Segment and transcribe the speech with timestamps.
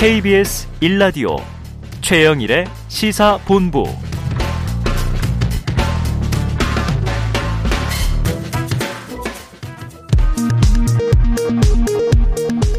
[0.00, 1.36] KBS 1라디오
[2.00, 3.84] 최영일의 시사본부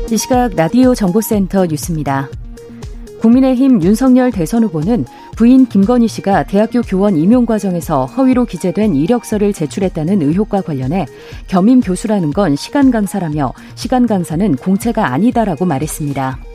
[0.10, 2.28] 이 시각 라디오 정보센터 뉴스입니다.
[3.22, 10.24] 국민의힘 윤석열 대선 후보는 부인 김건희 씨가 대학교 교원 임용 과정에서 허위로 기재된 이력서를 제출했다는
[10.24, 11.06] 의혹과 관련해
[11.46, 16.51] 겸임 교수라는 건 시간 강사라며 시간 강사는 공채가 아니다라고 말했습니다.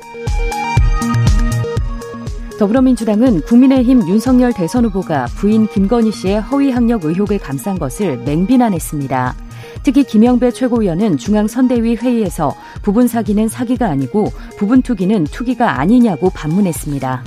[2.59, 9.34] 더불어민주당은 국민의힘 윤석열 대선 후보가 부인 김건희 씨의 허위 학력 의혹을 감싼 것을 맹비난했습니다.
[9.82, 17.23] 특히 김영배 최고위원은 중앙선대위 회의에서 부분 사기는 사기가 아니고 부분 투기는 투기가 아니냐고 반문했습니다.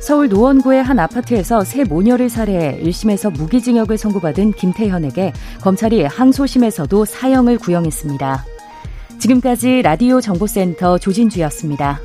[0.00, 8.44] 서울 노원구의 한 아파트에서 새 모녀를 살해해 1심에서 무기징역을 선고받은 김태현에게 검찰이 항소심에서도 사형을 구형했습니다.
[9.18, 12.00] 지금까지 라디오 정보센터 조진주였습니다.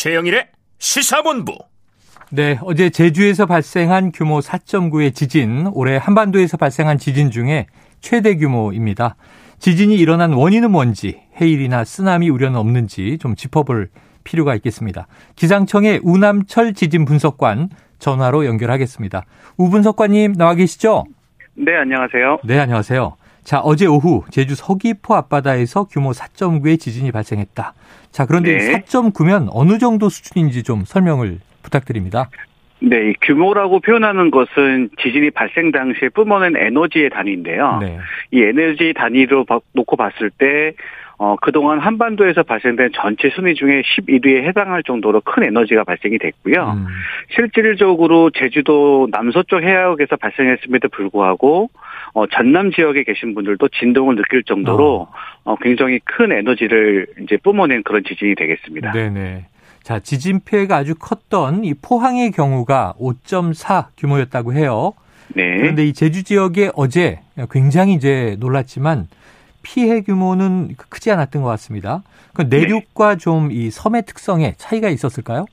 [0.00, 0.46] 최영일의
[0.78, 1.58] 시사본부.
[2.30, 7.66] 네, 어제 제주에서 발생한 규모 4.9의 지진, 올해 한반도에서 발생한 지진 중에
[8.00, 9.16] 최대 규모입니다.
[9.58, 13.90] 지진이 일어난 원인은 뭔지, 해일이나 쓰나미 우려는 없는지 좀 짚어볼
[14.24, 15.06] 필요가 있겠습니다.
[15.36, 19.26] 기상청의 우남철 지진 분석관 전화로 연결하겠습니다.
[19.58, 21.04] 우 분석관님 나와 계시죠?
[21.52, 22.38] 네, 안녕하세요.
[22.44, 23.16] 네, 안녕하세요.
[23.44, 27.74] 자, 어제 오후 제주 서귀포 앞바다에서 규모 4.9의 지진이 발생했다.
[28.12, 28.80] 자, 그런데 네.
[28.82, 32.28] 4.9면 어느 정도 수준인지 좀 설명을 부탁드립니다.
[32.82, 37.78] 네, 이 규모라고 표현하는 것은 지진이 발생 당시에 뿜어낸 에너지의 단위인데요.
[37.80, 37.98] 네.
[38.30, 40.72] 이 에너지 단위로 봐- 놓고 봤을 때
[41.18, 46.72] 어, 그동안 한반도에서 발생된 전체 순위 중에 11위에 해당할 정도로 큰 에너지가 발생이 됐고요.
[46.78, 46.86] 음,
[47.34, 51.68] 실질적으로 제주도 남서쪽 해역에서 발생했음에도 불구하고
[52.12, 55.08] 어, 전남 지역에 계신 분들도 진동을 느낄 정도로
[55.44, 58.92] 어, 굉장히 큰 에너지를 이제 뿜어낸 그런 지진이 되겠습니다.
[58.92, 59.46] 네네.
[59.82, 64.92] 자, 지진 피해가 아주 컸던 이 포항의 경우가 5.4 규모였다고 해요.
[65.34, 65.56] 네.
[65.56, 69.06] 그런데 이 제주 지역에 어제 굉장히 이제 놀랐지만
[69.62, 72.02] 피해 규모는 크지 않았던 것 같습니다.
[72.34, 75.46] 그 내륙과 좀이 섬의 특성에 차이가 있었을까요?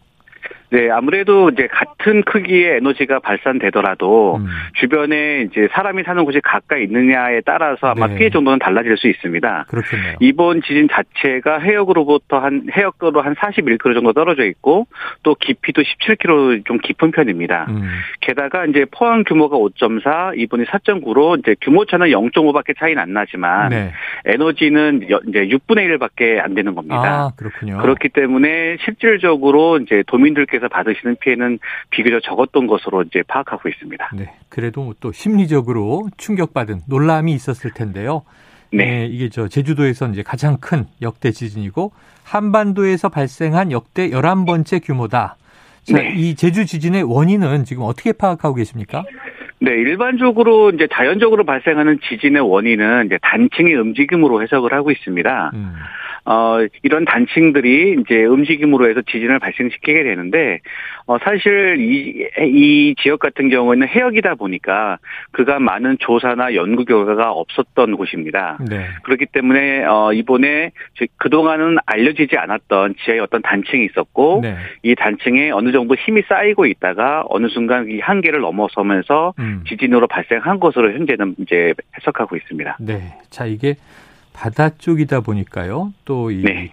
[0.70, 7.42] 네, 아무래도 이제 같은 크기의 에너지가 발산되더라도 음, 주변에 이제 사람이 사는 곳이 가까이 있느냐에
[7.46, 8.16] 따라서 아마 네.
[8.16, 9.66] 피해 정도는 달라질 수 있습니다.
[9.70, 10.16] 그렇겠네요.
[10.20, 14.88] 이번 지진 자체가 해역으로부터 한 해역도로 한 41km 정도 떨어져 있고
[15.24, 17.68] 또 깊이도 17km 좀 깊은 편입니다.
[17.70, 17.84] 음,
[18.20, 23.92] 게다가 이제 포항 규모가 5.4, 이번이 4.9로 이제 규모 차는 0.5밖에 차이는 안 나지만 네.
[24.26, 26.98] 에너지는 여- 이제 6분의 1밖에 안 되는 겁니다.
[26.98, 27.78] 아, 그렇군요.
[27.78, 31.60] 그렇기 때문에 실질적으로 이제 도민들께 서 받으시는 피해는
[31.90, 34.12] 비교적 적었던 것으로 이제 파악하고 있습니다.
[34.16, 34.34] 네.
[34.50, 38.24] 그래도 뭐또 심리적으로 충격받은 놀람이 있었을 텐데요.
[38.72, 39.08] 네.
[39.10, 41.92] 이게 저 제주도에서 이제 가장 큰 역대 지진이고
[42.24, 45.38] 한반도에서 발생한 역대 11번째 규모다.
[45.84, 46.14] 자, 네.
[46.16, 49.06] 이 제주 지진의 원인은 지금 어떻게 파악하고 계십니까?
[49.60, 55.52] 네, 일반적으로 이제 자연적으로 발생하는 지진의 원인은 이제 단층의 움직임으로 해석을 하고 있습니다.
[55.56, 55.74] 음,
[56.28, 60.60] 어, 이런 단층들이 이제 움직임으로 해서 지진을 발생시키게 되는데,
[61.06, 64.98] 어, 사실 이, 이 지역 같은 경우에는 해역이다 보니까
[65.32, 68.58] 그간 많은 조사나 연구 결과가 없었던 곳입니다.
[68.70, 68.88] 네.
[69.04, 74.58] 그렇기 때문에, 어, 이번에 즉 그동안은 알려지지 않았던 지하에 어떤 단층이 있었고, 네.
[74.84, 80.60] 이 단층에 어느 정도 힘이 쌓이고 있다가 어느 순간 이 한계를 넘어서면서 음, 지진으로 발생한
[80.60, 82.80] 것으로 현재는 이제 해석하고 있습니다.
[82.82, 83.14] 네.
[83.30, 83.76] 자, 이게
[84.38, 85.94] 바다 쪽이다 보니까요.
[86.06, 86.72] 또이 네.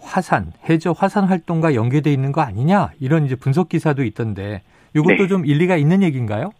[0.00, 2.92] 화산, 해저 화산 활동과 연계돼 있는 거 아니냐?
[3.00, 4.62] 이런 이제 분석 기사도 있던데
[4.96, 5.28] 이것도 네.
[5.28, 6.52] 좀 일리가 있는 얘기인가요?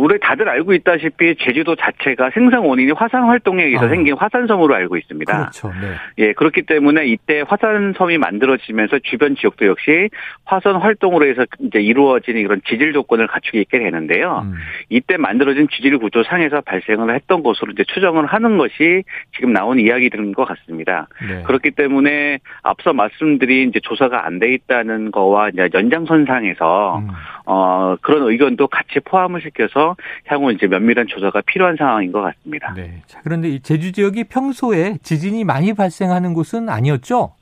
[0.00, 3.88] 어, 우리 다들 알고 있다시피 제주도 자체가 생성 원인이 화산 활동에 의해서 아.
[3.88, 5.36] 생긴 화산섬으로 알고 있습니다.
[5.38, 5.68] 그렇죠.
[5.68, 5.94] 네.
[6.18, 10.10] 예, 그렇기 때문에 이때 화산섬이 만들어지면서 주변 지역도 역시
[10.44, 14.42] 화산 활동으로 해서 이제 이루어지는 이런 지질 조건을 갖추게 있게 되는데요.
[14.44, 14.54] 음,
[14.88, 19.04] 이때 만들어진 지질 구조 상에서 발생을 했던 것으로 이제 추정을 하는 것이
[19.36, 21.06] 지금 나온 이야기들인 것 같습니다.
[21.28, 21.42] 네.
[21.44, 27.08] 그렇기 때문에 앞서 말씀드린 이제 조사가 안 돼 있다는 거와 이제 연장선상에서 음,
[27.44, 29.89] 어, 그런 의견도 같이 포함을 시켜서
[30.26, 32.72] 향후 이제 면밀한 조사가 필요한 상황인 것 같습니다.
[32.74, 33.02] 네.
[33.06, 37.34] 자, 그런데 이 제주 지역이 평소에 지진이 많이 발생하는 곳은 아니었죠?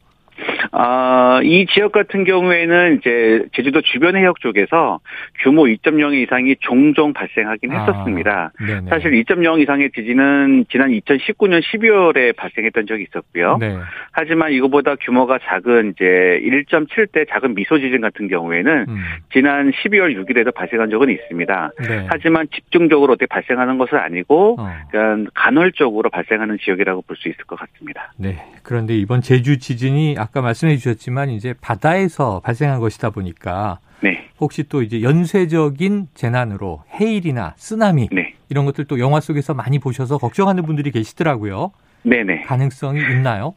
[0.73, 5.01] 아, 이 지역 같은 경우에는 이제 제주도 주변 해역 쪽에서
[5.43, 8.53] 규모 2.0 이상이 종종 발생하긴 아, 했었습니다.
[8.59, 8.89] 네네.
[8.89, 13.59] 사실 2.0 이상의 지진은 지난 2019년 12월에 발생했던 적이 있었고요.
[13.59, 13.77] 네.
[14.13, 20.55] 하지만 이거보다 규모가 작은 이제 1.7대 작은 미소 지진 같은 경우에는 음, 지난 12월 6일에도
[20.55, 21.71] 발생한 적은 있습니다.
[21.87, 22.07] 네.
[22.09, 27.59] 하지만 집중적으로 어떻게 발생하는 것은 아니고 어, 그러니까 간헐적으로 발생하는 지역이라고 볼 수 있을 것
[27.59, 28.13] 같습니다.
[28.17, 28.37] 네.
[28.63, 34.65] 그런데 이번 제주 지진이 아까 말씀 해 주셨지만 이제 바다에서 발생한 것이다 보니까 네, 혹시
[34.65, 40.65] 또 이제 연쇄적인 재난으로 해일이나 쓰나미 네, 이런 것들 또 영화 속에서 많이 보셔서 걱정하는
[40.65, 41.73] 분들이 계시더라고요.
[42.03, 42.43] 네, 네.
[42.43, 43.55] 가능성이 있나요?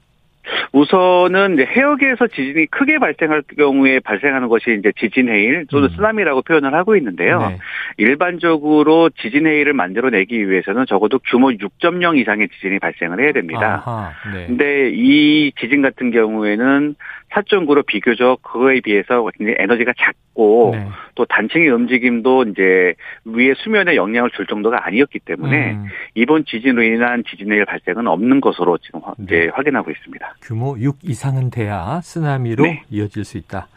[0.73, 5.95] 우선은 이제 해역에서 지진이 크게 발생할 경우에 발생하는 것이 이제 지진 해일 또는 음.
[5.95, 7.39] 쓰나미라고 표현을 하고 있는데요.
[7.39, 7.57] 네.
[7.97, 13.83] 일반적으로 지진 해일을 만들어내기 위해서는 적어도 규모 6.0 이상의 지진이 발생을 해야 됩니다.
[13.85, 14.47] 아하, 네.
[14.47, 16.95] 근데 이 지진 같은 경우에는
[17.31, 20.85] 4.9로 비교적 그거에 비해서 굉장히 에너지가 작고 네.
[21.15, 22.93] 또 단층의 움직임도 이제
[23.25, 25.85] 위에 수면에 영향을 줄 정도가 아니었기 때문에 음,
[26.15, 29.47] 이번 지진으로 인한 지진의 발생은 없는 것으로 지금 화- 이제 네.
[29.53, 30.35] 확인하고 있습니다.
[30.41, 32.83] 규모 6 이상은 돼야 쓰나미로 네.
[32.89, 33.67] 이어질 수 있다.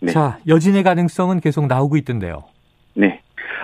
[0.00, 0.12] 네.
[0.12, 2.44] 자, 여진의 가능성은 계속 나오고 있던데요.
[2.94, 3.20] 네.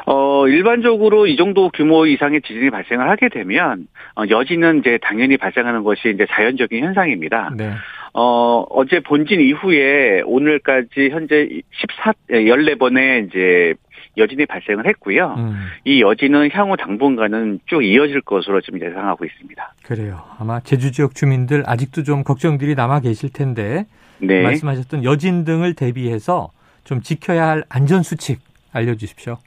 [0.06, 3.86] 어, 일반적으로 이 정도 규모 이상의 지진이 발생을 하게 되면,
[4.16, 7.50] 어, 여진은 이제 당연히 발생하는 것이 이제 자연적인 현상입니다.
[7.56, 7.72] 네.
[8.14, 13.74] 어, 어제 본진 이후에 오늘까지 현재 14, 14번의 이제
[14.16, 15.34] 여진이 발생을 했고요.
[15.38, 15.54] 음,
[15.84, 19.74] 이 여진은 향후 당분간은 쭉 이어질 것으로 지금 예상하고 있습니다.
[19.84, 20.22] 그래요.
[20.38, 23.86] 아마 제주 지역 주민들 아직도 좀 걱정들이 남아 계실 텐데
[24.18, 24.42] 네.
[24.42, 26.50] 말씀하셨던 여진 등을 대비해서
[26.84, 28.40] 좀 지켜야 할 안전 수칙
[28.72, 29.38] 알려 주십시오.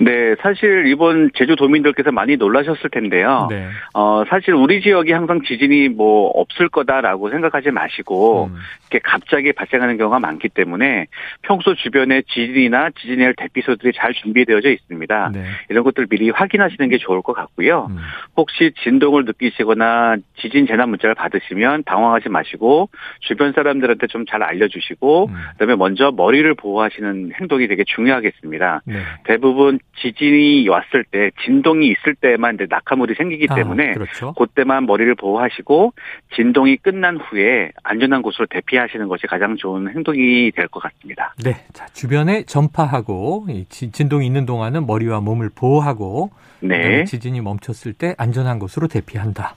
[0.00, 3.46] 네, 사실 이번 제주 도민들께서 많이 놀라셨을 텐데요.
[3.50, 3.68] 네.
[3.94, 8.56] 어, 사실 우리 지역이 항상 지진이 뭐 없을 거다라고 생각하지 마시고 음,
[8.90, 11.06] 이렇게 갑자기 발생하는 경우가 많기 때문에
[11.42, 15.30] 평소 주변에 지진이나 지진의 대피소들이 잘 준비되어져 있습니다.
[15.32, 15.44] 네.
[15.70, 17.86] 이런 것들 미리 확인하시는 게 좋을 것 같고요.
[17.90, 17.98] 음,
[18.36, 22.88] 혹시 진동을 느끼시거나 지진 재난 문자를 받으시면 당황하지 마시고
[23.20, 28.82] 주변 사람들한테 좀 잘 알려주시고 음, 그다음에 먼저 머리를 보호하시는 행동이 되게 중요하겠습니다.
[28.86, 29.02] 네.
[29.24, 34.32] 대부분 지진이 왔을 때 진동이 있을 때만 이제 낙하물이 생기기 아, 때문에 그렇죠.
[34.34, 35.92] 그때만 머리를 보호하시고
[36.34, 41.34] 진동이 끝난 후에 안전한 곳으로 대피하시는 것이 가장 좋은 행동이 될 것 같습니다.
[41.44, 41.64] 네.
[41.72, 47.04] 자, 주변에 전파하고 진동이 있는 동안은 머리와 몸을 보호하고 그다음에 네.
[47.04, 49.42] 지진이 멈췄을 때 안전한 곳으로 대피한다.
[49.52, 49.54] 자,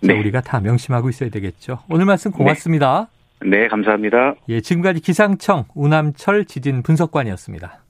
[0.00, 0.18] 네.
[0.18, 1.80] 우리가 다 명심하고 있어야 되겠죠.
[1.90, 3.08] 오늘 말씀 고맙습니다.
[3.44, 4.34] 네, 감사합니다.
[4.48, 7.80] 예, 지금까지 기상청 우남철 지진 분석관이었습니다.